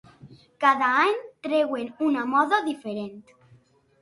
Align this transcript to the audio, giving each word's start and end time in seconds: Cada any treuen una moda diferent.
Cada 0.63 0.87
any 1.01 1.13
treuen 1.49 1.93
una 2.07 2.25
moda 2.33 2.63
diferent. 2.71 3.23